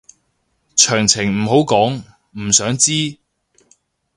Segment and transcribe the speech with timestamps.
[0.75, 2.01] 詳情唔好講，
[2.31, 3.19] 唔想知